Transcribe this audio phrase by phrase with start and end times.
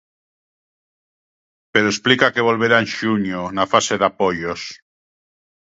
[1.73, 4.61] Pero explica que volverá en xuño, na fase de apoios.